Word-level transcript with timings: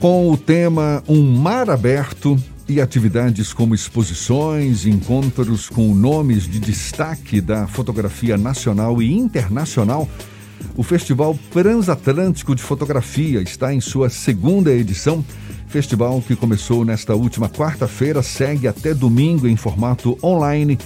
Com 0.00 0.30
o 0.30 0.36
tema 0.36 1.02
Um 1.08 1.24
Mar 1.24 1.68
Aberto 1.68 2.38
e 2.68 2.80
atividades 2.80 3.52
como 3.52 3.74
exposições, 3.74 4.86
encontros 4.86 5.68
com 5.68 5.92
nomes 5.92 6.44
de 6.44 6.60
destaque 6.60 7.40
da 7.40 7.66
fotografia 7.66 8.38
nacional 8.38 9.02
e 9.02 9.12
internacional, 9.12 10.08
o 10.76 10.84
Festival 10.84 11.36
Transatlântico 11.50 12.54
de 12.54 12.62
Fotografia 12.62 13.42
está 13.42 13.74
em 13.74 13.80
sua 13.80 14.08
segunda 14.08 14.72
edição. 14.72 15.24
Festival 15.66 16.22
que 16.22 16.36
começou 16.36 16.84
nesta 16.84 17.16
última 17.16 17.48
quarta-feira 17.48 18.22
segue 18.22 18.68
até 18.68 18.94
domingo 18.94 19.48
em 19.48 19.56
formato 19.56 20.16
online 20.22 20.78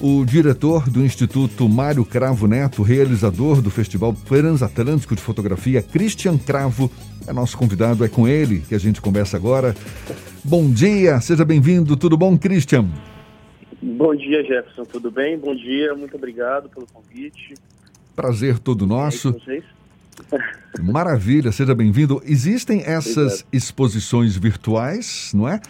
o 0.00 0.24
diretor 0.24 0.88
do 0.90 1.04
Instituto 1.04 1.68
Mário 1.68 2.04
Cravo 2.04 2.46
Neto, 2.46 2.82
realizador 2.82 3.62
do 3.62 3.70
Festival 3.70 4.12
Transatlântico 4.12 5.14
de 5.14 5.22
Fotografia, 5.22 5.82
Christian 5.82 6.36
Cravo, 6.36 6.90
é 7.26 7.32
nosso 7.32 7.56
convidado, 7.56 8.04
é 8.04 8.08
com 8.08 8.28
ele 8.28 8.60
que 8.60 8.74
a 8.74 8.78
gente 8.78 9.00
conversa 9.00 9.36
agora. 9.36 9.74
Bom 10.42 10.70
dia, 10.70 11.20
seja 11.20 11.44
bem-vindo, 11.44 11.96
tudo 11.96 12.16
bom, 12.16 12.36
Christian? 12.36 12.86
Bom 13.82 14.14
dia, 14.14 14.42
Jefferson, 14.42 14.84
tudo 14.84 15.10
bem? 15.10 15.38
Bom 15.38 15.54
dia, 15.54 15.94
muito 15.94 16.16
obrigado 16.16 16.68
pelo 16.68 16.86
convite. 16.86 17.54
Prazer 18.14 18.58
todo 18.58 18.86
nosso. 18.86 19.34
Maravilha, 20.82 21.52
seja 21.52 21.74
bem-vindo. 21.74 22.22
Existem 22.24 22.82
essas 22.84 23.16
Obrigado. 23.16 23.46
exposições 23.52 24.36
virtuais, 24.36 25.32
não 25.34 25.48
é? 25.48 25.60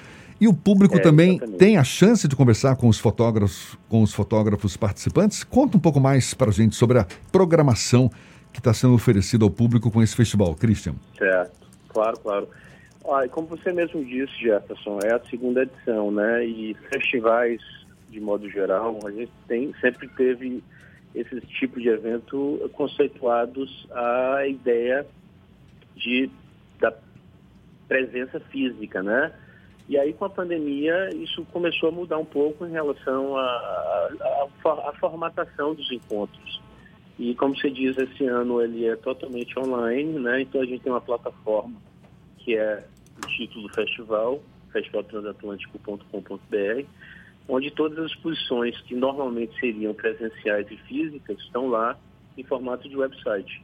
E 0.44 0.46
o 0.46 0.52
público 0.52 0.96
é, 0.96 1.00
também 1.00 1.36
exatamente. 1.36 1.56
tem 1.58 1.78
a 1.78 1.82
chance 1.82 2.28
de 2.28 2.36
conversar 2.36 2.76
com 2.76 2.86
os 2.86 2.98
fotógrafos, 2.98 3.78
com 3.88 4.02
os 4.02 4.12
fotógrafos 4.12 4.76
participantes. 4.76 5.42
Conta 5.42 5.78
um 5.78 5.80
pouco 5.80 5.98
mais 5.98 6.34
para 6.34 6.50
a 6.50 6.52
gente 6.52 6.76
sobre 6.76 6.98
a 6.98 7.06
programação 7.32 8.10
que 8.52 8.58
está 8.58 8.74
sendo 8.74 8.92
oferecida 8.92 9.42
ao 9.42 9.50
público 9.50 9.90
com 9.90 10.02
esse 10.02 10.14
festival, 10.14 10.54
Christian. 10.54 10.96
Certo, 11.16 11.66
claro, 11.88 12.20
claro. 12.20 12.48
Ah, 13.06 13.26
como 13.26 13.46
você 13.46 13.72
mesmo 13.72 14.04
disse, 14.04 14.34
Jefferson, 14.38 14.98
é 15.02 15.14
a 15.14 15.20
segunda 15.30 15.62
edição, 15.62 16.10
né? 16.10 16.44
E 16.44 16.74
festivais, 16.92 17.62
de 18.10 18.20
modo 18.20 18.46
geral, 18.50 18.98
a 19.06 19.10
gente 19.12 19.32
tem, 19.48 19.74
sempre 19.80 20.08
teve 20.08 20.62
esses 21.14 21.42
tipos 21.58 21.82
de 21.82 21.88
evento 21.88 22.70
conceituados 22.74 23.88
à 23.92 24.46
ideia 24.46 25.06
de, 25.96 26.28
da 26.78 26.92
presença 27.88 28.38
física, 28.40 29.02
né? 29.02 29.32
E 29.88 29.98
aí, 29.98 30.12
com 30.14 30.24
a 30.24 30.30
pandemia, 30.30 31.10
isso 31.14 31.44
começou 31.52 31.90
a 31.90 31.92
mudar 31.92 32.18
um 32.18 32.24
pouco 32.24 32.66
em 32.66 32.70
relação 32.70 33.36
à 33.36 34.92
formatação 34.98 35.74
dos 35.74 35.92
encontros. 35.92 36.62
E, 37.18 37.34
como 37.34 37.54
você 37.56 37.70
diz, 37.70 37.98
esse 37.98 38.26
ano 38.26 38.62
ele 38.62 38.86
é 38.86 38.96
totalmente 38.96 39.58
online, 39.58 40.18
né? 40.18 40.42
Então, 40.42 40.60
a 40.60 40.64
gente 40.64 40.82
tem 40.82 40.92
uma 40.92 41.00
plataforma 41.00 41.80
que 42.38 42.56
é 42.56 42.84
o 43.22 43.26
título 43.28 43.68
do 43.68 43.74
festival, 43.74 44.42
festivaltransatlântico.com.br, 44.72 46.86
onde 47.48 47.70
todas 47.70 47.98
as 47.98 48.10
exposições 48.10 48.78
que 48.82 48.94
normalmente 48.94 49.58
seriam 49.60 49.94
presenciais 49.94 50.70
e 50.70 50.76
físicas 50.78 51.38
estão 51.38 51.68
lá 51.68 51.96
em 52.36 52.42
formato 52.42 52.88
de 52.88 52.96
website. 52.96 53.62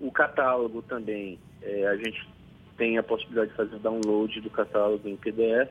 O 0.00 0.10
catálogo 0.10 0.80
também, 0.82 1.38
é, 1.60 1.86
a 1.86 1.96
gente 1.96 2.26
tem 2.82 2.98
a 2.98 3.02
possibilidade 3.04 3.50
de 3.50 3.56
fazer 3.56 3.76
o 3.76 3.78
download 3.78 4.40
do 4.40 4.50
catálogo 4.50 5.08
em 5.08 5.14
PDF. 5.16 5.70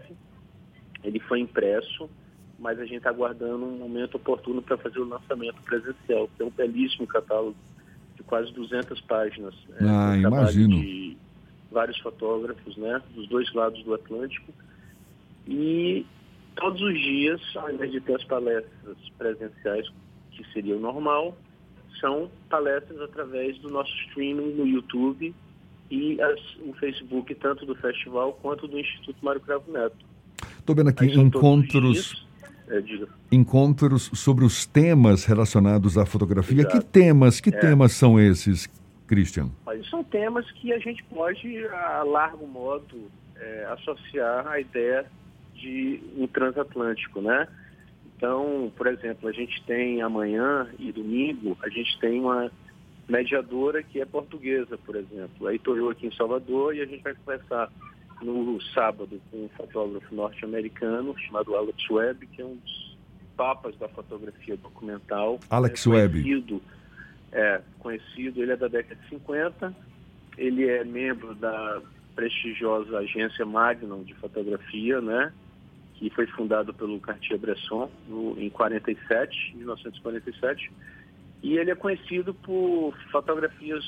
Ele 1.03 1.19
foi 1.19 1.41
impresso, 1.41 2.09
mas 2.57 2.79
a 2.79 2.85
gente 2.85 2.99
está 2.99 3.09
aguardando 3.09 3.65
um 3.65 3.77
momento 3.79 4.15
oportuno 4.15 4.61
para 4.61 4.77
fazer 4.77 4.99
o 4.99 5.09
lançamento 5.09 5.61
presencial, 5.63 6.29
é 6.39 6.43
um 6.45 6.49
belíssimo 6.49 7.05
catálogo 7.05 7.57
de 8.15 8.23
quase 8.23 8.53
200 8.53 9.01
páginas. 9.01 9.53
É, 9.71 9.83
ah, 9.83 10.15
é, 10.15 10.19
imagino. 10.19 10.79
De 10.79 11.17
vários 11.69 11.99
fotógrafos, 11.99 12.77
né, 12.77 13.01
dos 13.13 13.27
dois 13.27 13.53
lados 13.53 13.83
do 13.83 13.93
Atlântico. 13.93 14.53
E 15.45 16.05
todos 16.55 16.81
os 16.81 16.97
dias, 16.97 17.41
ao 17.57 17.73
invés 17.73 17.91
de 17.91 17.99
ter 17.99 18.15
as 18.15 18.23
palestras 18.23 18.97
presenciais, 19.17 19.85
que 20.31 20.49
seria 20.53 20.77
o 20.77 20.79
normal, 20.79 21.37
são 21.99 22.31
palestras 22.49 23.01
através 23.01 23.57
do 23.57 23.69
nosso 23.69 23.93
streaming 24.07 24.53
no 24.53 24.65
YouTube 24.65 25.35
e 25.91 26.19
as, 26.21 26.39
o 26.65 26.73
Facebook 26.79 27.35
tanto 27.35 27.65
do 27.65 27.75
festival 27.75 28.33
quanto 28.41 28.67
do 28.67 28.79
Instituto 28.79 29.17
Mário 29.21 29.41
Cravo 29.41 29.69
Neto. 29.71 29.97
Estou 30.57 30.73
vendo 30.73 30.89
aqui 30.89 31.05
encontros, 31.05 32.25
é, 32.69 32.81
encontros 33.31 34.09
sobre 34.13 34.45
os 34.45 34.65
temas 34.65 35.25
relacionados 35.25 35.97
à 35.97 36.05
fotografia. 36.05 36.61
Exato. 36.61 36.77
Que 36.77 36.85
temas, 36.85 37.41
que 37.41 37.49
é. 37.49 37.59
temas 37.59 37.91
são 37.91 38.17
esses, 38.17 38.67
Christian? 39.05 39.49
são 39.89 40.03
temas 40.05 40.49
que 40.51 40.71
a 40.71 40.79
gente 40.79 41.03
pode, 41.03 41.65
a 41.67 42.03
largo 42.03 42.47
modo, 42.47 43.11
é, 43.35 43.65
associar 43.71 44.47
à 44.47 44.59
ideia 44.61 45.05
de 45.53 45.99
um 46.17 46.25
transatlântico, 46.25 47.21
né? 47.21 47.47
Então, 48.15 48.71
por 48.77 48.87
exemplo, 48.87 49.27
a 49.27 49.31
gente 49.31 49.61
tem 49.63 50.01
amanhã 50.01 50.69
e 50.79 50.91
domingo, 50.91 51.57
a 51.61 51.69
gente 51.69 51.99
tem 51.99 52.21
uma 52.21 52.51
mediadora 53.11 53.83
que 53.83 53.99
é 53.99 54.05
portuguesa, 54.05 54.77
por 54.77 54.95
exemplo. 54.95 55.47
Aí 55.47 55.57
estou 55.57 55.75
eu 55.75 55.89
aqui 55.89 56.07
em 56.07 56.15
Salvador 56.15 56.73
e 56.73 56.81
a 56.81 56.85
gente 56.85 57.03
vai 57.03 57.13
conversar 57.13 57.69
no 58.21 58.61
sábado 58.73 59.21
com 59.29 59.45
um 59.45 59.49
fotógrafo 59.49 60.15
norte-americano 60.15 61.17
chamado 61.19 61.55
Alex 61.55 61.89
Webb, 61.89 62.27
que 62.27 62.41
é 62.41 62.45
um 62.45 62.55
dos 62.55 62.97
papas 63.35 63.75
da 63.77 63.89
fotografia 63.89 64.55
documental. 64.55 65.39
Alex 65.49 65.85
é 65.85 65.89
Webb. 65.89 66.61
É, 67.33 67.61
conhecido, 67.79 68.41
ele 68.41 68.51
é 68.51 68.57
da 68.57 68.67
década 68.67 68.95
de 68.95 69.09
50, 69.09 69.75
ele 70.37 70.67
é 70.67 70.83
membro 70.83 71.33
da 71.35 71.81
prestigiosa 72.13 72.99
agência 72.99 73.45
Magnum 73.45 74.03
de 74.03 74.13
fotografia, 74.15 74.99
né? 74.99 75.31
Que 75.95 76.09
foi 76.09 76.27
fundado 76.27 76.73
pelo 76.73 76.99
Cartier-Bresson 76.99 77.89
em 78.37 78.49
47, 78.49 79.55
1947 79.55 80.71
e 81.43 81.57
ele 81.57 81.71
é 81.71 81.75
conhecido 81.75 82.33
por 82.33 82.95
fotografias 83.11 83.83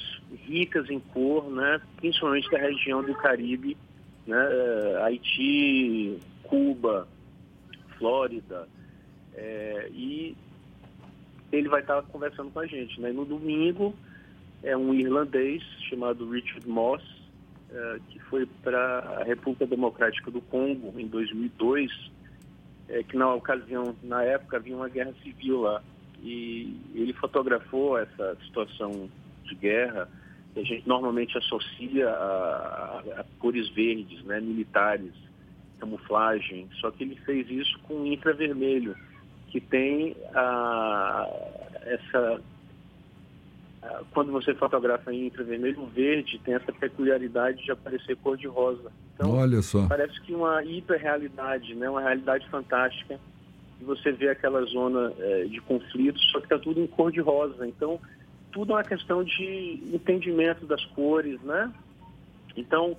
ricas 0.45 0.89
em 0.89 0.99
cor, 0.99 1.49
né? 1.51 1.79
principalmente 1.97 2.49
da 2.49 2.57
região 2.57 3.03
do 3.03 3.13
Caribe, 3.13 3.77
né? 4.25 4.47
Eh, 4.51 5.01
Haiti, 5.03 6.19
Cuba, 6.41 7.07
Flórida. 7.97 8.67
É, 9.35 9.89
e 9.91 10.35
ele 11.51 11.69
vai 11.69 11.81
estar 11.81 12.01
conversando 12.03 12.49
com 12.51 12.59
a 12.59 12.65
gente. 12.65 12.99
Né? 12.99 13.11
no 13.11 13.25
domingo 13.25 13.93
é 14.63 14.75
um 14.75 14.93
irlandês 14.93 15.61
chamado 15.89 16.29
Richard 16.29 16.67
Moss, 16.67 17.03
é, 17.71 17.99
que 18.09 18.19
foi 18.19 18.47
para 18.63 18.99
a 19.19 19.23
República 19.23 19.67
Democrática 19.67 20.31
do 20.31 20.41
Congo 20.41 20.99
em 20.99 21.05
2002, 21.07 21.91
é, 22.89 23.03
que 23.03 23.15
na 23.15 23.33
ocasião, 23.33 23.95
na 24.01 24.23
época, 24.23 24.57
havia 24.57 24.75
uma 24.75 24.89
guerra 24.89 25.13
civil 25.21 25.61
lá 25.61 25.83
e 26.23 26.79
ele 26.95 27.13
fotografou 27.13 27.97
essa 27.97 28.37
situação 28.45 29.09
de 29.43 29.55
guerra 29.55 30.07
que 30.53 30.61
a 30.61 30.63
gente 30.63 30.87
normalmente 30.87 31.37
associa 31.37 32.09
a, 32.09 32.13
a, 32.13 33.19
a 33.19 33.25
cores 33.39 33.69
verdes, 33.69 34.23
né, 34.23 34.39
militares, 34.39 35.11
camuflagem, 35.79 36.69
só 36.79 36.89
que 36.91 37.03
ele 37.03 37.15
fez 37.25 37.49
isso 37.49 37.77
com 37.79 38.05
infravermelho, 38.05 38.95
que 39.49 39.59
tem 39.59 40.15
a, 40.33 41.27
essa 41.81 42.41
quando 44.13 44.31
você 44.31 44.53
fotografa 44.53 45.13
em 45.13 45.27
infravermelho, 45.27 45.81
o 45.81 45.87
verde 45.87 46.39
tem 46.45 46.53
essa 46.53 46.71
peculiaridade 46.71 47.61
de 47.65 47.71
aparecer 47.71 48.15
cor 48.15 48.37
de 48.37 48.47
rosa. 48.47 48.89
Então, 49.13 49.31
Olha 49.31 49.61
só. 49.61 49.87
parece 49.87 50.21
que 50.21 50.33
uma 50.33 50.63
hiperrealidade, 50.63 51.75
né, 51.75 51.89
uma 51.89 51.99
realidade 51.99 52.47
fantástica 52.49 53.19
você 53.83 54.11
vê 54.11 54.29
aquela 54.29 54.63
zona 54.65 55.13
é, 55.19 55.45
de 55.45 55.59
conflito, 55.61 56.19
só 56.19 56.39
que 56.39 56.45
está 56.45 56.57
tudo 56.57 56.79
em 56.79 56.87
cor 56.87 57.11
de 57.11 57.19
rosa. 57.19 57.67
Então, 57.67 57.99
tudo 58.51 58.73
é 58.73 58.75
uma 58.75 58.83
questão 58.83 59.23
de 59.23 59.83
entendimento 59.93 60.65
das 60.65 60.83
cores, 60.85 61.41
né? 61.41 61.71
Então, 62.55 62.95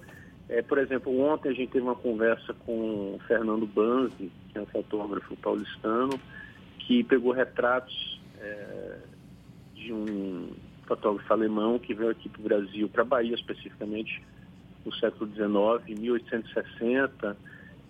é, 0.48 0.60
por 0.62 0.78
exemplo, 0.78 1.18
ontem 1.20 1.48
a 1.48 1.52
gente 1.52 1.70
teve 1.70 1.84
uma 1.84 1.94
conversa 1.94 2.52
com 2.66 3.14
o 3.14 3.20
Fernando 3.26 3.66
Banzi, 3.66 4.30
que 4.52 4.58
é 4.58 4.60
um 4.60 4.66
fotógrafo 4.66 5.36
paulistano, 5.36 6.18
que 6.80 7.02
pegou 7.04 7.32
retratos 7.32 8.20
é, 8.40 8.98
de 9.74 9.92
um 9.92 10.50
fotógrafo 10.86 11.32
alemão 11.32 11.78
que 11.78 11.94
veio 11.94 12.10
aqui 12.10 12.28
para 12.28 12.40
o 12.40 12.44
Brasil, 12.44 12.88
para 12.88 13.02
a 13.02 13.06
Bahia 13.06 13.34
especificamente, 13.34 14.22
no 14.84 14.94
século 14.94 15.30
XIX, 15.30 15.98
1860, 15.98 17.36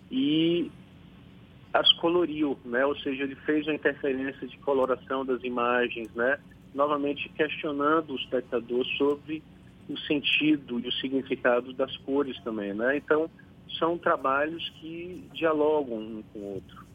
e 0.09 0.71
as 1.75 1.91
coloriu, 1.93 2.57
né? 2.63 2.85
Ou 2.85 2.95
seja, 2.99 3.23
ele 3.23 3.35
fez 3.35 3.67
uma 3.67 3.75
interferência 3.75 4.47
de 4.47 4.57
coloração 4.59 5.25
das 5.25 5.43
imagens, 5.43 6.09
né? 6.15 6.37
Novamente 6.73 7.29
questionando 7.35 8.13
o 8.13 8.15
espectador 8.15 8.85
sobre 8.97 9.43
o 9.89 9.97
sentido 9.99 10.79
e 10.79 10.87
o 10.87 10.91
significado 10.93 11.73
das 11.73 11.95
cores 11.97 12.39
também, 12.43 12.73
né? 12.73 12.95
Então, 12.95 13.29
são 13.77 13.97
trabalhos 13.97 14.69
que 14.79 15.21
dialogam 15.33 15.97
um 15.97 16.23
com 16.31 16.39
o 16.39 16.53
outro. 16.55 16.85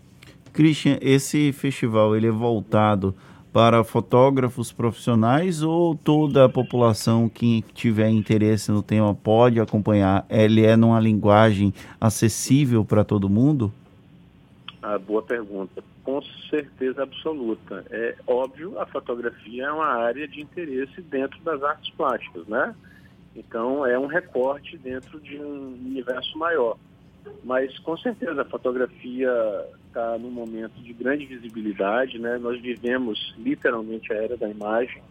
Christian, 0.52 0.98
esse 1.02 1.52
festival 1.52 2.16
ele 2.16 2.28
é 2.28 2.32
voltado 2.32 3.14
para 3.52 3.84
fotógrafos 3.84 4.72
profissionais 4.72 5.62
ou 5.62 5.94
toda 5.94 6.46
a 6.46 6.48
população 6.48 7.28
que 7.28 7.62
tiver 7.74 8.08
interesse 8.08 8.72
no 8.72 8.82
tema 8.82 9.14
pode 9.14 9.60
acompanhar? 9.60 10.24
Ele 10.30 10.64
é 10.64 10.74
numa 10.74 10.98
linguagem 10.98 11.74
acessível 12.00 12.82
para 12.82 13.04
todo 13.04 13.28
mundo? 13.28 13.72
Ah, 14.82 14.98
boa 14.98 15.22
pergunta. 15.22 15.82
Com 16.02 16.22
certeza 16.48 17.02
absoluta. 17.02 17.84
É 17.90 18.14
óbvio, 18.26 18.78
a 18.78 18.86
fotografia 18.86 19.66
é 19.66 19.72
uma 19.72 19.86
área 19.86 20.26
de 20.26 20.40
interesse 20.40 21.02
dentro 21.02 21.38
das 21.42 21.62
artes 21.62 21.90
plásticas, 21.94 22.46
né? 22.46 22.74
Então 23.36 23.86
é 23.86 23.98
um 23.98 24.06
recorte 24.06 24.78
dentro 24.78 25.20
de 25.20 25.36
um 25.38 25.74
universo 25.74 26.36
maior. 26.38 26.76
Mas 27.44 27.78
com 27.80 27.96
certeza 27.98 28.40
a 28.40 28.46
fotografia 28.46 29.30
está 29.86 30.16
num 30.18 30.30
momento 30.30 30.80
de 30.80 30.92
grande 30.94 31.26
visibilidade, 31.26 32.18
né? 32.18 32.38
Nós 32.38 32.60
vivemos 32.60 33.34
literalmente 33.36 34.10
a 34.12 34.16
era 34.16 34.36
da 34.36 34.48
imagem 34.48 35.02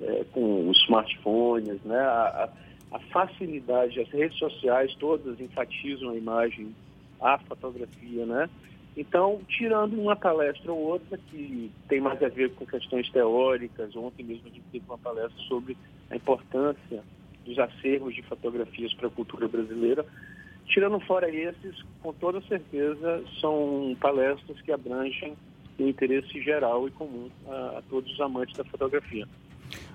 é, 0.00 0.24
com 0.32 0.68
os 0.68 0.76
smartphones, 0.82 1.82
né? 1.84 1.98
A, 1.98 2.50
a, 2.92 2.98
facilidade, 3.10 4.00
as 4.00 4.08
redes 4.10 4.38
sociais 4.38 4.94
todas 4.96 5.40
enfatizam 5.40 6.10
a 6.10 6.16
imagem, 6.16 6.74
a 7.20 7.38
fotografia, 7.38 8.26
né? 8.26 8.48
Então, 8.96 9.40
tirando 9.48 10.00
uma 10.00 10.16
palestra 10.16 10.72
ou 10.72 10.78
outra 10.78 11.18
que 11.30 11.70
tem 11.88 12.00
mais 12.00 12.22
a 12.22 12.28
ver 12.28 12.54
com 12.54 12.64
questões 12.64 13.10
teóricas, 13.10 13.94
ontem 13.94 14.24
mesmo 14.24 14.46
a 14.46 14.50
gente 14.50 14.64
teve 14.72 14.84
uma 14.88 14.96
palestra 14.96 15.38
sobre 15.46 15.76
a 16.10 16.16
importância 16.16 17.02
dos 17.44 17.58
acervos 17.58 18.14
de 18.14 18.22
fotografias 18.22 18.94
para 18.94 19.08
a 19.08 19.10
cultura 19.10 19.46
brasileira, 19.46 20.04
Tirando 20.68 20.98
fora 21.00 21.30
esses, 21.30 21.76
com 22.02 22.12
toda 22.12 22.40
certeza, 22.42 23.22
são 23.40 23.96
palestras 24.00 24.60
que 24.60 24.72
abrangem 24.72 25.34
o 25.78 25.82
interesse 25.82 26.40
geral 26.42 26.88
e 26.88 26.90
comum 26.90 27.28
a, 27.48 27.78
a 27.78 27.82
todos 27.88 28.12
os 28.12 28.20
amantes 28.20 28.56
da 28.56 28.64
fotografia. 28.64 29.26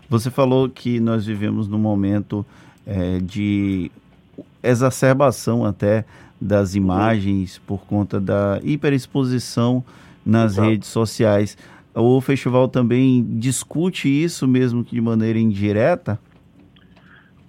Você 0.09 0.31
falou 0.31 0.69
que 0.69 0.99
nós 0.99 1.25
vivemos 1.25 1.67
num 1.67 1.77
momento 1.77 2.45
é, 2.85 3.19
de 3.19 3.91
exacerbação 4.63 5.65
até 5.65 6.05
das 6.41 6.73
imagens 6.73 7.59
por 7.59 7.85
conta 7.85 8.19
da 8.19 8.59
hiperexposição 8.63 9.83
nas 10.25 10.53
Exato. 10.53 10.69
redes 10.69 10.89
sociais. 10.89 11.57
O 11.93 12.19
festival 12.21 12.67
também 12.67 13.23
discute 13.37 14.07
isso 14.09 14.47
mesmo 14.47 14.83
que 14.83 14.95
de 14.95 15.01
maneira 15.01 15.37
indireta? 15.37 16.19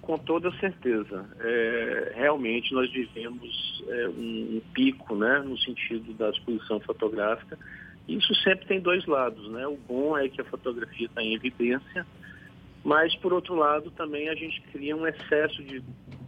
Com 0.01 0.17
toda 0.17 0.51
certeza. 0.59 1.25
É, 1.39 2.13
realmente 2.15 2.73
nós 2.73 2.91
vivemos 2.91 3.83
é, 3.87 4.07
um, 4.09 4.57
um, 4.57 4.61
pico 4.73 5.15
né, 5.15 5.41
no 5.45 5.57
sentido 5.57 6.13
da 6.13 6.29
exposição 6.29 6.79
fotográfica. 6.81 7.57
Isso 8.07 8.35
sempre 8.43 8.65
tem 8.67 8.81
dois 8.81 9.05
lados. 9.05 9.49
Né? 9.49 9.65
O 9.65 9.77
bom 9.87 10.17
é 10.17 10.27
que 10.27 10.41
a 10.41 10.45
fotografia 10.45 11.05
está 11.05 11.23
em 11.23 11.33
evidência, 11.33 12.05
mas, 12.83 13.15
por 13.15 13.31
outro 13.31 13.55
lado, 13.55 13.89
também 13.91 14.27
a 14.27 14.35
gente 14.35 14.61
cria 14.73 14.93
um 14.93 15.07
excesso 15.07 15.63
de 15.63 15.81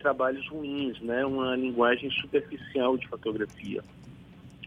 trabalhos 0.06 0.48
ruins, 0.50 1.02
né? 1.02 1.25
uma 1.25 1.56
linguagem 1.56 2.12
superficial 2.12 2.96
de 2.96 3.07
fotografia, 3.07 3.84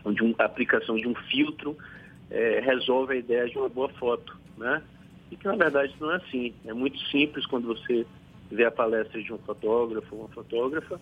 onde 0.04 0.20
uma 0.20 0.34
aplicação 0.40 0.96
de 0.96 1.06
um 1.06 1.14
filtro 1.14 1.78
é, 2.28 2.58
resolve 2.58 3.12
a 3.14 3.16
ideia 3.16 3.48
de 3.48 3.56
uma 3.56 3.68
boa 3.68 3.88
foto. 3.90 4.36
Né? 4.56 4.82
E 5.30 5.36
que, 5.36 5.46
na 5.46 5.54
verdade, 5.54 5.94
não 6.00 6.10
é 6.10 6.16
assim. 6.16 6.52
É 6.66 6.72
muito 6.72 6.98
simples 7.06 7.46
quando 7.46 7.68
você 7.68 8.04
ver 8.50 8.64
a 8.64 8.70
palestra 8.72 9.22
de 9.22 9.32
um 9.32 9.38
fotógrafo 9.38 10.12
ou 10.12 10.22
uma 10.22 10.28
fotógrafa, 10.30 11.00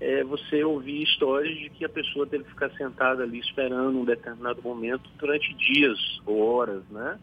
é 0.00 0.24
você 0.24 0.64
ouvir 0.64 1.04
histórias 1.04 1.56
de 1.56 1.70
que 1.70 1.84
a 1.84 1.88
pessoa 1.88 2.26
teve 2.26 2.42
que 2.42 2.50
ficar 2.50 2.70
sentada 2.70 3.22
ali 3.22 3.38
esperando 3.38 3.96
um 3.96 4.04
determinado 4.04 4.60
momento 4.60 5.08
durante 5.20 5.54
dias 5.54 6.00
ou 6.26 6.44
horas, 6.44 6.82
né? 6.90 7.16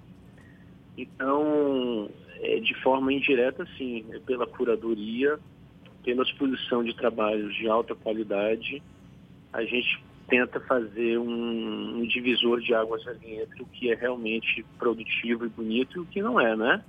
Então, 0.98 2.10
é, 2.40 2.62
de 2.62 2.74
forma 2.82 3.12
indireta, 3.12 3.68
sim, 3.78 4.06
pela 4.26 4.48
curadoria, 4.48 5.38
pela 6.10 6.24
exposição 6.24 6.84
de 6.84 6.96
trabalhos 6.96 7.54
de 7.56 7.68
alta 7.68 7.94
qualidade, 7.94 8.82
a 9.54 9.62
gente 9.62 10.04
tenta 10.28 10.60
fazer 10.62 11.20
um, 11.20 12.02
um 12.02 12.08
divisor 12.08 12.60
de 12.62 12.74
águas 12.74 13.08
ali 13.08 13.42
entre 13.42 13.62
o 13.62 13.66
que 13.66 13.92
é 13.92 13.96
realmente 13.96 14.66
produtivo 14.78 15.46
e 15.46 15.50
bonito 15.50 15.98
e 15.98 16.00
o 16.00 16.06
que 16.06 16.22
não 16.22 16.40
é, 16.40 16.56
né? 16.56 16.82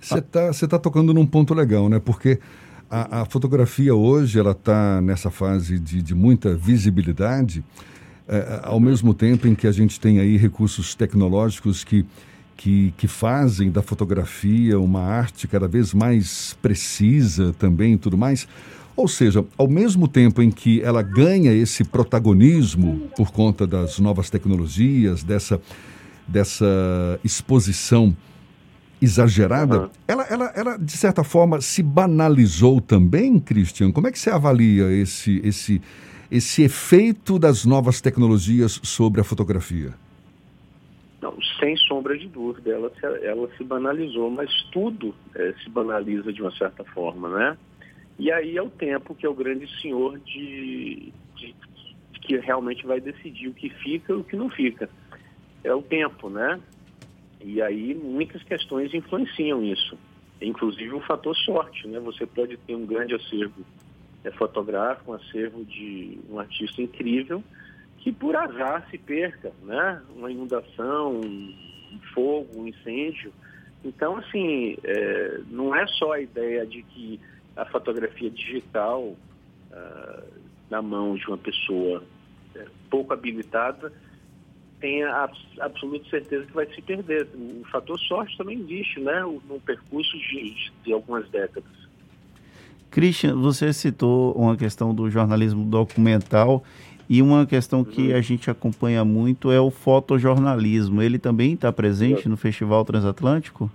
Você 0.00 0.18
está 0.18 0.52
tá 0.52 0.78
tocando 0.78 1.14
num 1.14 1.26
ponto 1.26 1.54
legal, 1.54 1.88
né? 1.88 1.98
Porque 1.98 2.38
a, 2.90 3.22
a 3.22 3.24
fotografia 3.24 3.94
hoje 3.94 4.38
ela 4.38 4.52
está 4.52 5.00
nessa 5.00 5.30
fase 5.30 5.78
de, 5.78 6.02
de 6.02 6.14
muita 6.14 6.54
visibilidade, 6.54 7.64
é, 8.28 8.60
ao 8.64 8.78
mesmo 8.78 9.14
tempo 9.14 9.48
em 9.48 9.54
que 9.54 9.66
a 9.66 9.72
gente 9.72 9.98
tem 9.98 10.20
aí 10.20 10.36
recursos 10.36 10.94
tecnológicos 10.94 11.84
que, 11.84 12.04
que, 12.56 12.92
que 12.96 13.06
fazem 13.06 13.70
da 13.70 13.82
fotografia 13.82 14.80
uma 14.80 15.02
arte 15.02 15.46
cada 15.46 15.68
vez 15.68 15.92
mais 15.92 16.56
precisa 16.62 17.52
também 17.58 17.94
e 17.94 17.98
tudo 17.98 18.16
mais. 18.16 18.48
Ou 18.96 19.06
seja, 19.06 19.44
ao 19.58 19.68
mesmo 19.68 20.08
tempo 20.08 20.40
em 20.40 20.50
que 20.50 20.80
ela 20.80 21.02
ganha 21.02 21.52
esse 21.52 21.84
protagonismo 21.84 23.10
por 23.14 23.30
conta 23.30 23.66
das 23.66 23.98
novas 23.98 24.30
tecnologias, 24.30 25.22
dessa, 25.22 25.60
dessa 26.26 27.20
exposição 27.22 28.16
exagerada, 29.00 29.82
uhum. 29.82 29.90
ela, 30.08 30.22
ela, 30.24 30.52
ela, 30.56 30.76
de 30.78 30.92
certa 30.92 31.22
forma, 31.22 31.60
se 31.60 31.82
banalizou 31.82 32.80
também, 32.80 33.38
Christian? 33.38 33.92
Como 33.92 34.06
é 34.06 34.12
que 34.12 34.18
você 34.18 34.30
avalia 34.30 34.90
esse, 34.90 35.42
esse, 35.44 35.82
esse 36.30 36.62
efeito 36.62 37.38
das 37.38 37.66
novas 37.66 38.00
tecnologias 38.00 38.80
sobre 38.82 39.20
a 39.20 39.24
fotografia? 39.24 39.92
Sem 41.58 41.76
sombra 41.76 42.18
de 42.18 42.28
dúvida, 42.28 42.70
ela 42.70 42.90
se, 42.90 43.06
ela 43.24 43.48
se 43.56 43.64
banalizou, 43.64 44.30
mas 44.30 44.50
tudo 44.72 45.14
é, 45.34 45.54
se 45.62 45.70
banaliza 45.70 46.32
de 46.32 46.42
uma 46.42 46.50
certa 46.52 46.84
forma, 46.84 47.28
né? 47.28 47.58
E 48.18 48.30
aí 48.32 48.56
é 48.56 48.62
o 48.62 48.70
tempo 48.70 49.14
que 49.14 49.26
é 49.26 49.28
o 49.28 49.34
grande 49.34 49.66
senhor 49.80 50.18
de, 50.20 51.12
de 51.36 51.54
que 52.22 52.36
realmente 52.38 52.86
vai 52.86 53.00
decidir 53.00 53.48
o 53.48 53.54
que 53.54 53.70
fica 53.70 54.12
e 54.12 54.16
o 54.16 54.24
que 54.24 54.36
não 54.36 54.50
fica. 54.50 54.88
É 55.62 55.74
o 55.74 55.82
tempo, 55.82 56.28
né? 56.28 56.60
E 57.40 57.62
aí 57.62 57.94
muitas 57.94 58.42
questões 58.42 58.92
influenciam 58.92 59.62
isso, 59.62 59.96
inclusive 60.40 60.92
o 60.92 61.00
fator 61.00 61.36
sorte, 61.36 61.86
né? 61.86 62.00
Você 62.00 62.26
pode 62.26 62.56
ter 62.58 62.74
um 62.74 62.86
grande 62.86 63.14
acervo 63.14 63.64
é, 64.24 64.30
fotográfico, 64.32 65.12
um 65.12 65.14
acervo 65.14 65.64
de 65.64 66.18
um 66.28 66.38
artista 66.38 66.82
incrível, 66.82 67.42
que 68.06 68.12
por 68.12 68.36
azar 68.36 68.86
se 68.88 68.98
perca, 68.98 69.50
né? 69.64 70.00
Uma 70.14 70.30
inundação, 70.30 71.16
um 71.16 71.98
fogo, 72.14 72.46
um 72.54 72.68
incêndio. 72.68 73.32
Então, 73.84 74.16
assim, 74.18 74.76
é, 74.84 75.40
não 75.50 75.74
é 75.74 75.84
só 75.88 76.12
a 76.12 76.20
ideia 76.20 76.64
de 76.64 76.84
que 76.84 77.18
a 77.56 77.64
fotografia 77.64 78.30
digital 78.30 79.02
uh, 79.02 80.22
na 80.70 80.80
mão 80.80 81.16
de 81.16 81.26
uma 81.26 81.36
pessoa 81.36 82.04
é, 82.54 82.66
pouco 82.88 83.12
habilitada 83.12 83.92
tenha 84.78 85.28
absoluta 85.58 86.08
certeza 86.08 86.46
que 86.46 86.52
vai 86.52 86.72
se 86.72 86.80
perder. 86.82 87.26
O 87.34 87.64
fator 87.72 87.98
sorte 87.98 88.38
também 88.38 88.60
existe, 88.60 89.00
né, 89.00 89.20
no 89.22 89.60
percurso 89.66 90.16
de, 90.16 90.70
de 90.84 90.92
algumas 90.92 91.28
décadas. 91.30 91.72
Christian, 92.88 93.34
você 93.34 93.72
citou 93.72 94.32
uma 94.34 94.56
questão 94.56 94.94
do 94.94 95.10
jornalismo 95.10 95.64
documental 95.64 96.62
e 97.08 97.22
uma 97.22 97.46
questão 97.46 97.84
que 97.84 98.08
uhum. 98.08 98.16
a 98.16 98.20
gente 98.20 98.50
acompanha 98.50 99.04
muito 99.04 99.50
é 99.50 99.60
o 99.60 99.70
fotojornalismo. 99.70 101.02
Ele 101.02 101.18
também 101.18 101.54
está 101.54 101.72
presente 101.72 102.28
no 102.28 102.36
Festival 102.36 102.84
Transatlântico? 102.84 103.70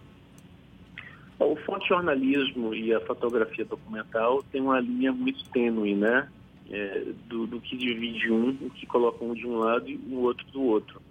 O 1.40 1.56
fotojornalismo 1.56 2.74
e 2.74 2.94
a 2.94 3.00
fotografia 3.02 3.66
documental 3.66 4.44
tem 4.52 4.62
uma 4.62 4.80
linha 4.80 5.12
muito 5.12 5.44
tênue, 5.50 5.96
né? 5.96 6.28
é, 6.72 7.04
do, 7.28 7.46
do, 7.46 7.60
que 7.60 7.76
divide 7.76 8.32
um, 8.32 8.50
o 8.62 8.70
que 8.70 8.86
coloca 8.86 9.24
um 9.24 9.34
de 9.34 9.46
um 9.46 9.58
lado 9.58 9.90
e 9.90 9.98
o 10.10 10.22
outro 10.22 10.46
do 10.48 10.64
outro. 10.64 11.02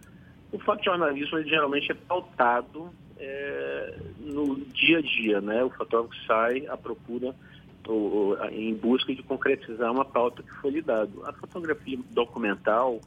O 0.51 0.59
fotojornalismo 0.59 1.39
ele, 1.39 1.49
geralmente 1.49 1.93
é 1.93 1.95
pautado 1.95 2.91
é, 3.19 3.99
no 4.19 4.57
dia 4.73 4.99
a 4.99 5.03
dia, 5.03 5.41
né? 5.41 5.63
O 5.63 5.71
fotógrafo 5.71 6.17
sai 6.27 6.67
à 6.67 6.77
procura 6.77 7.35
ou, 7.87 8.37
em 8.51 8.75
busca 8.75 9.15
de 9.15 9.23
concretizar 9.23 9.91
uma 9.91 10.05
pauta 10.05 10.43
que 10.43 10.53
foi 10.57 10.71
lhe 10.71 10.83
dado. 10.83 11.25
A 11.27 11.33
fotografia 11.33 11.99
documental, 12.11 13.01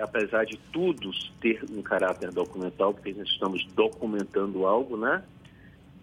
apesar 0.00 0.44
de 0.44 0.58
tudo 0.72 1.10
ter 1.40 1.64
um 1.70 1.82
caráter 1.82 2.30
documental, 2.30 2.94
porque 2.94 3.12
nós 3.12 3.28
estamos 3.28 3.64
documentando 3.74 4.66
algo, 4.66 4.96
né? 4.96 5.22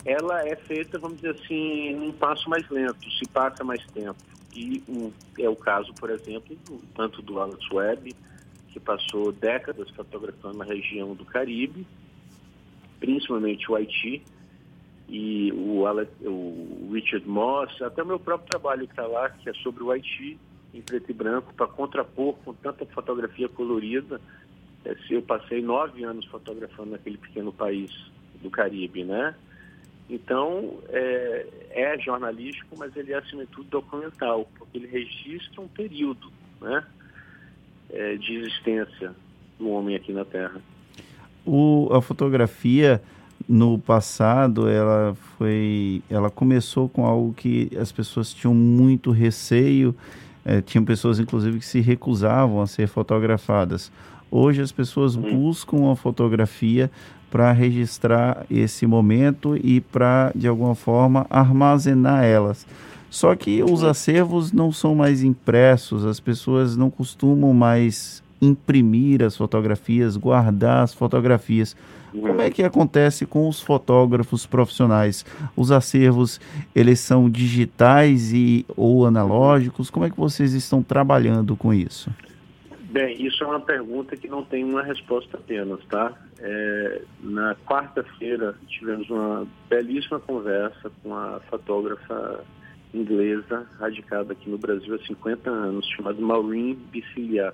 Ela 0.06 0.48
é 0.48 0.56
feita, 0.56 0.98
vamos 0.98 1.18
dizer 1.18 1.36
assim, 1.36 1.94
num 1.94 2.12
passo 2.12 2.50
mais 2.50 2.68
lento, 2.70 3.10
se 3.12 3.28
passa 3.30 3.64
mais 3.64 3.86
tempo 3.88 4.30
e 4.54 4.84
um, 4.88 5.12
é 5.38 5.48
o 5.48 5.56
caso, 5.56 5.94
por 5.94 6.10
exemplo, 6.10 6.56
do, 6.66 6.80
tanto 6.96 7.22
do 7.22 7.40
Alex 7.40 7.70
Webb, 7.72 8.16
que 8.70 8.80
passou 8.80 9.32
décadas 9.32 9.90
fotografando 9.92 10.58
na 10.58 10.66
região 10.66 11.14
do 11.16 11.26
Caribe, 11.26 11.86
principalmente 13.00 13.70
o 13.72 13.76
Haiti, 13.76 14.22
e 15.10 15.52
o, 15.52 15.84
o 16.24 16.90
Richard 16.94 17.28
Moss, 17.28 17.82
até 17.82 18.04
o 18.04 18.06
meu 18.06 18.20
próprio 18.20 18.50
trabalho 18.50 18.86
que 18.86 18.94
está 18.94 19.08
lá, 19.08 19.30
que 19.30 19.50
é 19.50 19.54
sobre 19.54 19.84
o 19.84 19.90
Haiti, 19.90 20.38
em 20.74 20.82
preto 20.82 21.10
e 21.10 21.14
branco, 21.14 21.54
para 21.56 21.66
contrapor 21.68 22.36
com 22.46 22.54
tanta 22.54 22.86
fotografia 22.86 23.50
colorida 23.50 24.22
É, 24.86 24.96
eu 25.10 25.22
passei 25.22 25.62
nove 25.62 26.04
anos 26.04 26.26
fotografando 26.28 26.92
naquele 26.92 27.18
pequeno 27.18 27.52
país 27.52 27.92
do 28.42 28.50
Caribe, 28.50 29.04
né? 29.04 29.36
Então, 30.10 30.80
é, 30.90 31.46
é, 31.72 32.00
jornalístico, 32.00 32.76
mas 32.78 32.96
ele 32.96 33.12
é, 33.12 33.18
acima 33.18 33.46
de 33.46 33.52
tudo, 33.52 33.70
documental, 33.70 34.50
porque 34.58 34.78
ele 34.78 34.88
registra 34.88 35.62
um 35.62 35.68
período 35.68 36.32
né, 36.62 36.84
é, 37.92 38.16
de 38.16 38.36
existência 38.36 39.14
do 39.60 39.70
homem 39.70 39.96
aqui 39.96 40.12
na 40.12 40.26
Terra. 40.26 40.62
O, 41.46 41.90
a 41.92 42.02
fotografia, 42.02 43.02
no 43.50 43.80
passado, 43.80 44.70
ela 44.70 45.18
foi, 45.36 46.04
ela 46.08 46.30
começou 46.30 46.88
com 46.88 47.04
algo 47.04 47.34
que 47.34 47.72
as 47.82 47.92
pessoas 47.92 48.32
tinham 48.32 48.54
muito 48.54 49.10
receio, 49.10 49.96
é, 50.46 50.62
tinham 50.62 50.86
pessoas, 50.86 51.20
inclusive, 51.20 51.58
que 51.58 51.66
se 51.66 51.80
recusavam 51.80 52.62
a 52.62 52.68
ser 52.68 52.88
fotografadas. 52.88 53.92
Hoje 54.30 54.62
as 54.62 54.72
pessoas 54.72 55.16
buscam 55.16 55.92
a 55.92 55.96
fotografia 55.96 56.92
para 57.32 57.52
registrar 57.52 58.46
esse 58.52 58.86
momento 58.86 59.58
e 59.58 59.82
para, 59.82 60.32
de 60.36 60.48
alguma 60.48 60.76
forma, 60.76 61.26
armazenar 61.28 62.24
elas. 62.24 62.68
Só 63.10 63.36
que 63.36 63.64
os 63.64 63.84
acervos 63.84 64.52
não 64.52 64.72
são 64.72 64.94
mais 64.94 65.24
impressos, 65.24 66.06
as 66.06 66.20
pessoas 66.20 66.78
não 66.78 66.92
costumam 66.92 67.52
mais 67.52 68.22
imprimir 68.40 69.24
as 69.24 69.36
fotografias, 69.36 70.16
guardar 70.16 70.84
as 70.84 70.94
fotografias. 70.94 71.76
Como 72.12 72.42
é 72.42 72.50
que 72.50 72.64
acontece 72.64 73.26
com 73.26 73.48
os 73.48 73.62
fotógrafos 73.62 74.46
profissionais? 74.46 75.26
Os 75.56 75.72
acervos, 75.72 76.40
eles 76.76 77.00
são 77.00 77.30
digitais 77.30 78.34
e 78.34 78.66
ou 78.76 79.06
analógicos? 79.06 79.90
Como 79.90 80.06
é 80.06 80.10
que 80.10 80.18
vocês 80.18 80.54
estão 80.54 80.82
trabalhando 80.82 81.56
com 81.56 81.74
isso? 81.74 82.10
Bem, 82.92 83.24
isso 83.24 83.44
é 83.44 83.48
uma 83.48 83.60
pergunta 83.60 84.18
que 84.18 84.28
não 84.28 84.44
tem 84.44 84.64
uma 84.64 84.82
resposta 84.82 85.38
apenas, 85.38 85.80
tá? 85.86 86.12
É, 86.40 87.02
na 87.22 87.56
quarta-feira 87.68 88.56
tivemos 88.68 89.08
uma 89.12 89.46
belíssima 89.70 90.20
conversa 90.20 90.92
com 91.04 91.14
a 91.14 91.40
fotógrafa 91.52 92.44
inglesa 92.92 93.68
radicada 93.80 94.34
aqui 94.34 94.50
no 94.50 94.58
Brasil 94.58 94.96
há 94.96 95.06
50 95.06 95.50
anos, 95.50 95.88
chamada 95.96 96.20
Maureen 96.20 96.74
Bicilia. 96.92 97.54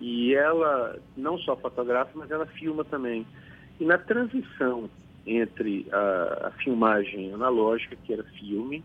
E 0.00 0.34
ela 0.34 0.98
não 1.16 1.38
só 1.38 1.56
fotografa, 1.56 2.10
mas 2.14 2.30
ela 2.30 2.46
filma 2.46 2.84
também. 2.84 3.26
E 3.80 3.84
na 3.84 3.98
transição 3.98 4.90
entre 5.26 5.86
a, 5.90 6.48
a 6.48 6.50
filmagem 6.62 7.32
analógica, 7.32 7.96
que 8.04 8.12
era 8.12 8.22
filme, 8.22 8.84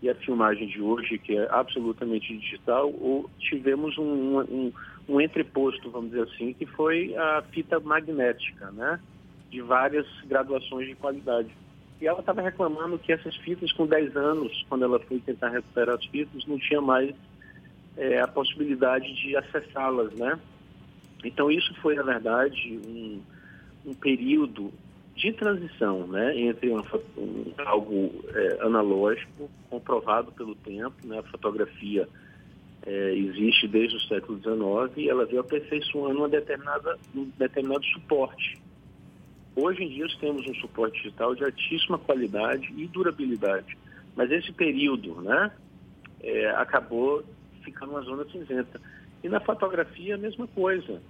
e 0.00 0.08
a 0.10 0.14
filmagem 0.14 0.68
de 0.68 0.82
hoje, 0.82 1.18
que 1.18 1.36
é 1.36 1.48
absolutamente 1.50 2.36
digital, 2.36 2.92
ou 3.00 3.30
tivemos 3.38 3.96
um, 3.96 4.38
um, 4.40 4.72
um 5.08 5.20
entreposto, 5.20 5.90
vamos 5.90 6.10
dizer 6.10 6.24
assim, 6.24 6.52
que 6.52 6.66
foi 6.66 7.16
a 7.16 7.42
fita 7.50 7.80
magnética, 7.80 8.70
né? 8.72 9.00
De 9.50 9.62
várias 9.62 10.06
graduações 10.26 10.88
de 10.88 10.94
qualidade. 10.94 11.48
E 12.00 12.06
ela 12.06 12.20
estava 12.20 12.42
reclamando 12.42 12.98
que 12.98 13.12
essas 13.12 13.34
fitas, 13.36 13.72
com 13.72 13.86
10 13.86 14.14
anos, 14.14 14.66
quando 14.68 14.84
ela 14.84 14.98
foi 15.00 15.20
tentar 15.20 15.48
recuperar 15.48 15.96
as 15.96 16.04
fitas, 16.06 16.46
não 16.46 16.58
tinha 16.58 16.82
mais 16.82 17.14
é, 17.96 18.20
a 18.20 18.26
possibilidade 18.26 19.12
de 19.14 19.36
acessá-las, 19.36 20.12
né? 20.14 20.38
Então 21.24 21.50
isso 21.50 21.74
foi, 21.80 21.94
na 21.94 22.02
verdade, 22.02 22.78
um, 22.86 23.20
um 23.86 23.94
período 23.94 24.72
de 25.16 25.32
transição 25.32 26.06
né, 26.06 26.36
entre 26.38 26.70
um, 26.70 26.82
algo 27.64 28.12
é, 28.34 28.58
analógico, 28.62 29.48
comprovado 29.70 30.32
pelo 30.32 30.54
tempo, 30.56 30.94
né, 31.04 31.20
a 31.20 31.22
fotografia 31.22 32.08
é, 32.84 33.14
existe 33.14 33.68
desde 33.68 33.96
o 33.96 34.00
século 34.00 34.38
XIX 34.38 34.98
e 34.98 35.08
ela 35.08 35.24
veio 35.24 35.40
aperfeiçoando 35.40 36.18
uma 36.18 36.28
determinada, 36.28 36.98
um 37.14 37.30
determinado 37.38 37.84
suporte. 37.86 38.60
Hoje 39.56 39.84
em 39.84 39.88
dia 39.88 40.06
temos 40.20 40.46
um 40.48 40.54
suporte 40.56 41.00
digital 41.00 41.34
de 41.34 41.44
altíssima 41.44 41.96
qualidade 41.96 42.72
e 42.76 42.86
durabilidade, 42.88 43.78
mas 44.16 44.30
esse 44.30 44.52
período 44.52 45.14
né, 45.22 45.50
é, 46.20 46.50
acabou 46.50 47.24
ficando 47.64 47.92
uma 47.92 48.02
zona 48.02 48.24
cinzenta. 48.30 48.80
E 49.22 49.28
na 49.28 49.40
fotografia 49.40 50.14
a 50.14 50.18
mesma 50.18 50.46
coisa. 50.46 51.00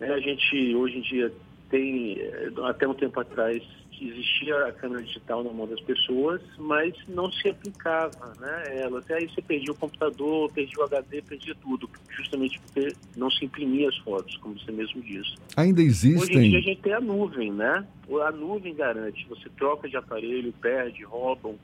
Né, 0.00 0.08
a 0.12 0.20
gente 0.20 0.74
hoje 0.74 0.98
em 0.98 1.02
dia 1.02 1.32
tem, 1.70 2.18
eh, 2.18 2.50
até 2.64 2.88
um 2.88 2.94
tempo 2.94 3.20
atrás, 3.20 3.62
existia 4.04 4.66
a 4.66 4.72
câmera 4.72 5.02
digital 5.02 5.44
na 5.44 5.52
mão 5.52 5.66
das 5.66 5.80
pessoas, 5.80 6.40
mas 6.58 6.94
não 7.08 7.30
se 7.30 7.48
aplicava, 7.48 8.34
né? 8.40 8.80
Elas, 8.80 9.08
aí 9.10 9.28
você 9.28 9.40
perdia 9.40 9.72
o 9.72 9.76
computador, 9.76 10.50
perdia 10.52 10.78
o 10.80 10.84
HD, 10.84 11.22
perdia 11.22 11.54
tudo, 11.62 11.88
justamente 12.10 12.60
porque 12.60 12.94
não 13.16 13.30
se 13.30 13.44
imprimia 13.44 13.88
as 13.88 13.96
fotos, 13.98 14.36
como 14.38 14.58
você 14.58 14.72
mesmo 14.72 15.00
disse. 15.02 15.34
Ainda 15.56 15.82
existem... 15.82 16.20
Hoje 16.20 16.46
em 16.46 16.50
dia 16.50 16.58
a 16.58 16.62
gente 16.62 16.80
tem 16.80 16.92
a 16.92 17.00
nuvem, 17.00 17.52
né? 17.52 17.86
A 18.26 18.32
nuvem 18.32 18.74
garante, 18.74 19.26
você 19.28 19.48
troca 19.56 19.88
de 19.88 19.96
aparelho, 19.96 20.52
perde, 20.60 21.04
roubam, 21.04 21.56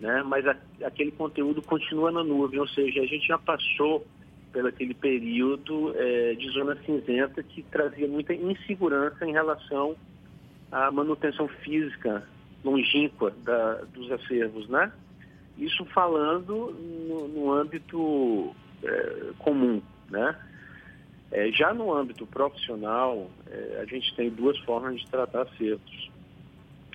né? 0.00 0.22
Mas 0.22 0.46
a, 0.46 0.56
aquele 0.84 1.10
conteúdo 1.12 1.62
continua 1.62 2.10
na 2.10 2.22
nuvem, 2.22 2.60
ou 2.60 2.68
seja, 2.68 3.00
a 3.00 3.06
gente 3.06 3.26
já 3.26 3.38
passou 3.38 4.06
pelo 4.52 4.68
aquele 4.68 4.94
período 4.94 5.92
é, 5.96 6.34
de 6.34 6.48
zona 6.50 6.76
cinzenta 6.84 7.42
que 7.42 7.62
trazia 7.62 8.08
muita 8.08 8.34
insegurança 8.34 9.26
em 9.26 9.32
relação 9.32 9.96
à 10.72 10.90
manutenção 10.90 11.46
física 11.48 12.26
longínqua 12.64 13.32
da, 13.44 13.74
dos 13.92 14.10
acervos, 14.10 14.68
né? 14.68 14.90
Isso 15.58 15.84
falando 15.86 16.72
no, 17.08 17.28
no 17.28 17.52
âmbito 17.52 18.54
é, 18.82 19.32
comum, 19.38 19.80
né? 20.10 20.36
É, 21.30 21.50
já 21.50 21.74
no 21.74 21.92
âmbito 21.92 22.26
profissional, 22.26 23.30
é, 23.46 23.80
a 23.82 23.84
gente 23.84 24.14
tem 24.14 24.30
duas 24.30 24.58
formas 24.60 25.00
de 25.00 25.06
tratar 25.10 25.42
acervos. 25.42 26.10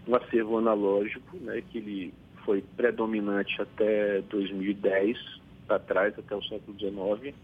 O 0.08 0.15
acervo 0.15 0.58
analógico, 0.58 1.38
né, 1.38 1.62
que 1.70 1.77
ele 1.77 2.13
foi 2.45 2.63
predominante 2.75 3.62
até 3.62 4.21
2010, 4.21 5.17
para 5.67 5.79
trás, 5.79 6.17
até 6.17 6.36
o 6.36 6.43
século 6.43 6.77
XIX, 6.77 7.36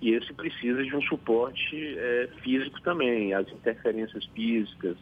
e 0.00 0.10
esse 0.10 0.32
precisa 0.32 0.82
de 0.82 0.94
um 0.94 1.02
suporte 1.02 1.76
é, 1.98 2.28
físico 2.42 2.80
também, 2.82 3.32
as 3.32 3.48
interferências 3.50 4.24
físicas, 4.26 4.96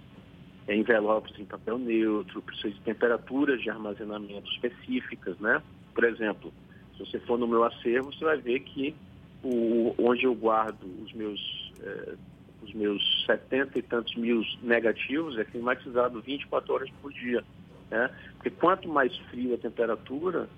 é, 0.66 0.76
envelopes 0.76 1.38
em 1.38 1.44
papel 1.44 1.78
neutro, 1.78 2.40
precisa 2.42 2.70
de 2.70 2.80
temperaturas 2.80 3.60
de 3.60 3.70
armazenamento 3.70 4.50
específicas, 4.52 5.38
né? 5.38 5.60
Por 5.92 6.04
exemplo, 6.04 6.52
se 6.96 7.00
você 7.00 7.18
for 7.20 7.38
no 7.38 7.46
meu 7.46 7.64
acervo, 7.64 8.12
você 8.12 8.24
vai 8.24 8.38
ver 8.38 8.60
que 8.60 8.94
o, 9.42 9.94
onde 9.98 10.24
eu 10.24 10.34
guardo 10.34 10.84
os 11.02 11.12
meus, 11.12 11.72
é, 11.82 12.14
os 12.62 12.72
meus 12.72 13.24
70 13.26 13.78
e 13.78 13.82
tantos 13.82 14.14
mil 14.14 14.42
negativos 14.62 15.36
é 15.38 15.44
climatizado 15.44 16.20
24 16.22 16.72
horas 16.72 16.90
por 17.02 17.12
dia, 17.12 17.44
né? 17.94 18.10
Porque 18.34 18.50
quanto 18.50 18.88
mais 18.88 19.16
frio 19.30 19.54
a 19.54 19.58
temperatura, 19.58 20.48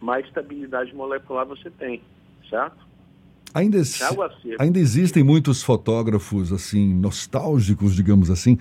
mais 0.00 0.26
estabilidade 0.26 0.92
molecular 0.94 1.46
você 1.46 1.70
tem, 1.70 2.02
certo? 2.50 2.76
Ainda, 3.54 3.78
ainda 4.58 4.78
existem 4.78 5.22
muitos 5.22 5.62
fotógrafos 5.62 6.52
assim 6.52 6.92
nostálgicos, 6.94 7.94
digamos 7.94 8.30
assim, 8.30 8.58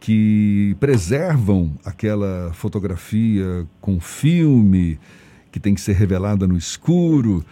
que 0.00 0.76
preservam 0.78 1.72
aquela 1.84 2.52
fotografia 2.52 3.66
com 3.80 4.00
filme 4.00 4.98
que 5.50 5.60
tem 5.60 5.74
que 5.74 5.80
ser 5.80 5.92
revelada 5.92 6.46
no 6.46 6.56
escuro 6.56 7.44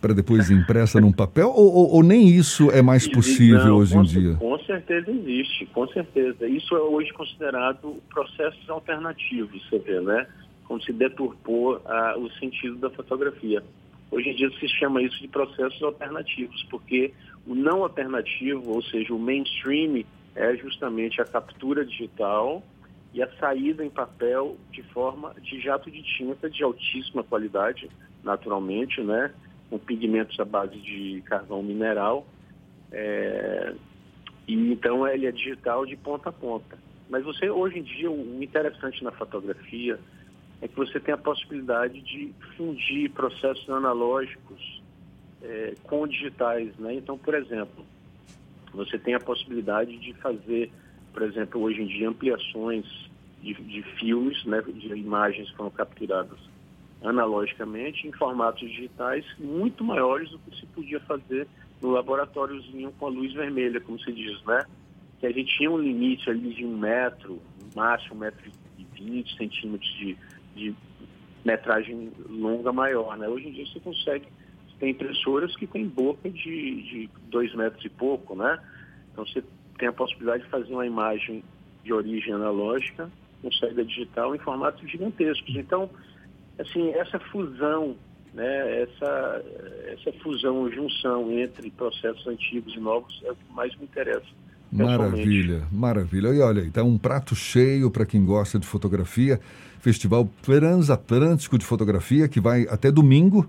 para 0.00 0.12
depois 0.12 0.50
impressa 0.50 1.00
num 1.00 1.12
papel 1.12 1.48
ou, 1.48 1.72
ou, 1.72 1.94
ou, 1.94 2.02
nem 2.02 2.28
isso 2.28 2.70
é 2.72 2.82
mais 2.82 3.06
possível 3.06 3.66
Não, 3.66 3.76
hoje 3.76 3.96
em 3.96 4.02
dia? 4.02 4.36
Certeza 4.72 5.10
existe, 5.10 5.66
com 5.66 5.86
certeza. 5.88 6.48
Isso 6.48 6.74
é 6.74 6.80
hoje 6.80 7.12
considerado 7.12 8.02
processos 8.08 8.70
alternativos, 8.70 9.62
você 9.68 9.78
vê, 9.78 10.00
né? 10.00 10.26
como 10.64 10.82
se 10.82 10.92
deturpou 10.94 11.82
ah, 11.84 12.14
o 12.16 12.30
sentido 12.38 12.76
da 12.76 12.88
fotografia. 12.88 13.62
Hoje 14.10 14.30
em 14.30 14.34
dia 14.34 14.50
se 14.58 14.66
chama 14.66 15.02
isso 15.02 15.20
de 15.20 15.28
processos 15.28 15.82
alternativos, 15.82 16.66
porque 16.70 17.12
o 17.46 17.54
não 17.54 17.82
alternativo, 17.82 18.72
ou 18.72 18.82
seja, 18.82 19.12
o 19.12 19.18
mainstream, 19.18 20.02
é 20.34 20.56
justamente 20.56 21.20
a 21.20 21.26
captura 21.26 21.84
digital 21.84 22.62
e 23.12 23.22
a 23.22 23.30
saída 23.38 23.84
em 23.84 23.90
papel 23.90 24.56
de 24.70 24.82
forma 24.84 25.34
de 25.42 25.60
jato 25.60 25.90
de 25.90 26.02
tinta 26.02 26.48
de 26.48 26.62
altíssima 26.62 27.22
qualidade, 27.22 27.90
naturalmente, 28.24 29.02
né, 29.02 29.30
com 29.68 29.78
pigmentos 29.78 30.40
à 30.40 30.44
base 30.46 30.78
de 30.78 31.22
carvão 31.26 31.62
mineral. 31.62 32.26
É, 32.90 33.74
e 34.46 34.72
então 34.72 35.06
ele 35.06 35.26
é 35.26 35.32
digital 35.32 35.86
de 35.86 35.96
ponta 35.96 36.28
a 36.28 36.32
ponta. 36.32 36.78
Mas 37.08 37.24
você 37.24 37.50
hoje 37.50 37.78
em 37.78 37.82
dia 37.82 38.10
o 38.10 38.42
interessante 38.42 39.02
na 39.04 39.12
fotografia 39.12 39.98
é 40.60 40.68
que 40.68 40.76
você 40.76 41.00
tem 41.00 41.12
a 41.12 41.18
possibilidade 41.18 42.00
de 42.00 42.32
fundir 42.56 43.10
processos 43.10 43.68
analógicos 43.68 44.82
é, 45.42 45.74
com 45.82 46.06
digitais. 46.06 46.74
Né? 46.78 46.94
Então, 46.94 47.18
por 47.18 47.34
exemplo, 47.34 47.84
você 48.72 48.98
tem 48.98 49.14
a 49.14 49.20
possibilidade 49.20 49.98
de 49.98 50.14
fazer, 50.14 50.70
por 51.12 51.22
exemplo, 51.22 51.60
hoje 51.60 51.82
em 51.82 51.86
dia, 51.86 52.08
ampliações 52.08 52.86
de, 53.42 53.54
de 53.54 53.82
filmes, 53.98 54.44
né, 54.44 54.62
de 54.62 54.86
imagens 54.94 55.50
que 55.50 55.56
foram 55.56 55.70
capturadas 55.70 56.38
analogicamente 57.02 58.06
em 58.06 58.12
formatos 58.12 58.60
digitais 58.60 59.24
muito 59.38 59.82
maiores 59.82 60.30
do 60.30 60.38
que 60.38 60.56
se 60.60 60.66
podia 60.66 61.00
fazer 61.00 61.48
no 61.82 61.90
laboratóriozinho 61.90 62.92
com 62.92 63.06
a 63.06 63.10
luz 63.10 63.32
vermelha, 63.34 63.80
como 63.80 63.98
se 64.00 64.12
diz, 64.12 64.42
né? 64.44 64.64
Que 65.18 65.26
a 65.26 65.32
gente 65.32 65.54
tinha 65.56 65.70
um 65.70 65.78
limite 65.78 66.30
ali 66.30 66.54
de 66.54 66.64
um 66.64 66.78
metro, 66.78 67.42
no 67.60 67.68
máximo 67.74 68.14
um 68.14 68.18
metro 68.18 68.50
e 68.78 68.84
vinte 68.94 69.36
centímetros 69.36 69.90
de, 69.98 70.16
de 70.54 70.74
metragem 71.44 72.12
longa 72.28 72.72
maior, 72.72 73.18
né? 73.18 73.28
Hoje 73.28 73.48
em 73.48 73.52
dia 73.52 73.66
você 73.66 73.80
consegue, 73.80 74.26
tem 74.78 74.90
impressoras 74.90 75.54
que 75.56 75.66
têm 75.66 75.88
boca 75.88 76.30
de, 76.30 76.82
de 76.82 77.10
dois 77.28 77.54
metros 77.54 77.84
e 77.84 77.88
pouco, 77.88 78.36
né? 78.36 78.58
Então 79.12 79.26
você 79.26 79.42
tem 79.78 79.88
a 79.88 79.92
possibilidade 79.92 80.44
de 80.44 80.48
fazer 80.48 80.72
uma 80.72 80.86
imagem 80.86 81.42
de 81.82 81.92
origem 81.92 82.32
analógica 82.32 83.10
com 83.42 83.50
saída 83.52 83.84
digital 83.84 84.34
em 84.36 84.38
formatos 84.38 84.88
gigantescos. 84.88 85.56
Então, 85.56 85.90
assim, 86.58 86.90
essa 86.90 87.18
fusão, 87.18 87.96
né, 88.34 88.82
essa, 88.82 89.42
essa 89.92 90.12
fusão, 90.22 90.70
junção 90.70 91.30
entre 91.30 91.70
processos 91.70 92.26
antigos 92.26 92.74
e 92.74 92.80
novos 92.80 93.20
é 93.24 93.32
o 93.32 93.34
que 93.34 93.54
mais 93.54 93.74
me 93.76 93.84
interessa. 93.84 94.26
Maravilha, 94.72 95.62
maravilha. 95.70 96.28
E 96.28 96.40
olha, 96.40 96.60
então 96.60 96.88
um 96.88 96.96
prato 96.96 97.34
cheio 97.34 97.90
para 97.90 98.06
quem 98.06 98.24
gosta 98.24 98.58
de 98.58 98.66
fotografia. 98.66 99.38
Festival 99.80 100.26
Transatlântico 100.40 101.58
de 101.58 101.66
Fotografia, 101.66 102.26
que 102.28 102.40
vai 102.40 102.66
até 102.70 102.90
domingo 102.90 103.46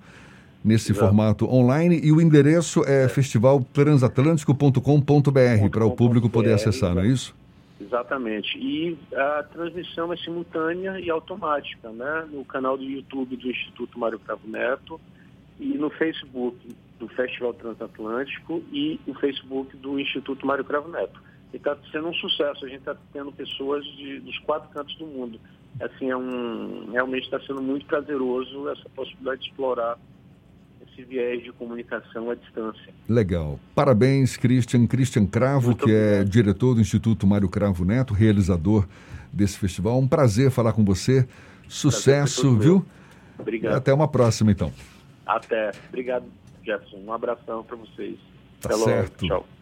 nesse 0.64 0.92
Exato. 0.92 1.06
formato 1.06 1.48
online. 1.48 2.02
E 2.04 2.12
o 2.12 2.20
endereço 2.20 2.84
é, 2.86 3.04
é. 3.04 3.08
festivaltransatlântico.com.br 3.08 5.70
para 5.72 5.86
o 5.86 5.92
público 5.92 6.30
poder 6.30 6.54
acessar, 6.54 6.94
não 6.96 7.04
é 7.04 7.08
isso? 7.08 7.34
Exatamente. 7.80 8.58
E 8.58 8.98
a 9.16 9.44
transmissão 9.44 10.14
é 10.14 10.18
simultânea 10.18 11.00
e 11.00 11.10
automática, 11.10 11.90
né? 11.90 12.28
No 12.32 12.46
canal 12.46 12.78
do 12.78 12.84
YouTube 12.84 13.36
do 13.36 13.50
Instituto 13.50 14.00
Mário 14.00 14.20
Cravo 14.20 14.48
Neto 14.48 15.00
e 15.60 15.78
no 15.78 15.90
Facebook 15.90 16.58
do 17.00 17.08
Festival 17.10 17.54
Transatlântico 17.54 18.64
e 18.72 19.00
no 19.06 19.14
Facebook 19.16 19.76
do 19.78 20.00
Instituto 20.00 20.46
Mário 20.46 20.64
Cravo 20.64 20.90
Neto. 20.90 21.22
E 21.52 21.58
está 21.58 21.78
sendo 21.92 22.10
um 22.10 22.14
sucesso. 22.14 22.66
A 22.66 22.70
gente 22.70 22.80
está 22.80 22.96
tendo 23.12 23.32
pessoas 23.32 23.86
de, 23.86 24.20
dos 24.20 24.38
quatro 24.40 24.70
cantos 24.70 24.96
do 24.98 25.06
mundo. 25.06 25.40
Assim, 25.82 26.10
é 26.10 26.16
um, 26.16 26.92
realmente 26.92 27.24
está 27.24 27.40
sendo 27.42 27.62
muito 27.62 27.86
prazeroso 27.86 28.70
essa 28.70 28.88
possibilidade 28.90 29.42
de 29.42 29.50
explorar 29.50 29.98
esse 30.94 31.04
viés 31.04 31.44
de 31.44 31.52
comunicação 31.52 32.30
à 32.30 32.36
distância. 32.36 32.94
Legal. 33.10 33.60
Parabéns, 33.76 34.38
Christian. 34.38 34.86
Christian 34.88 35.26
Cravo, 35.26 35.68
Muito 35.68 35.86
que 35.86 35.92
é 35.92 35.96
obrigado. 35.96 36.22
é 36.22 36.24
diretor 36.30 36.76
do 36.76 36.82
Instituto 36.82 37.26
Mário 37.28 37.50
Cravo 37.50 37.84
Neto, 37.84 38.14
realizador 38.14 38.88
desse 39.32 39.58
festival. 39.58 40.00
Um 40.00 40.08
prazer 40.08 40.52
falar 40.52 40.74
com 40.74 40.86
você. 40.86 41.28
Sucesso, 41.68 42.56
viu? 42.58 42.86
Obrigado. 43.38 43.76
Até 43.76 43.94
uma 43.94 44.08
próxima, 44.08 44.52
então. 44.52 44.72
Até. 45.26 45.72
Obrigado, 45.90 46.26
Jefferson. 46.64 46.98
Um 46.98 47.12
abração 47.12 47.64
para 47.64 47.76
vocês. 47.76 48.18
Tá 48.62 48.70
Até 48.70 48.78
certo. 48.78 49.26
Logo. 49.26 49.44
Tchau. 49.44 49.53